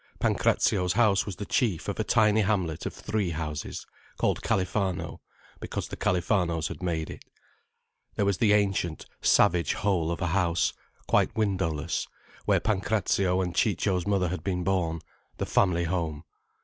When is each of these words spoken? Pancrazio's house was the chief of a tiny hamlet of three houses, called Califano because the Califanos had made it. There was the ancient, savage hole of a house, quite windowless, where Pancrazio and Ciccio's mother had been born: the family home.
Pancrazio's 0.19 0.93
house 0.93 1.27
was 1.27 1.35
the 1.35 1.45
chief 1.45 1.87
of 1.87 1.99
a 1.99 2.03
tiny 2.03 2.41
hamlet 2.41 2.87
of 2.87 2.93
three 2.95 3.29
houses, 3.29 3.85
called 4.17 4.41
Califano 4.41 5.19
because 5.59 5.89
the 5.89 5.95
Califanos 5.95 6.69
had 6.69 6.81
made 6.81 7.11
it. 7.11 7.23
There 8.15 8.25
was 8.25 8.39
the 8.39 8.53
ancient, 8.53 9.05
savage 9.21 9.75
hole 9.75 10.09
of 10.09 10.19
a 10.19 10.29
house, 10.33 10.73
quite 11.07 11.35
windowless, 11.35 12.07
where 12.45 12.59
Pancrazio 12.59 13.41
and 13.41 13.53
Ciccio's 13.55 14.07
mother 14.07 14.29
had 14.29 14.43
been 14.43 14.63
born: 14.63 15.01
the 15.37 15.45
family 15.45 15.83
home. 15.83 16.23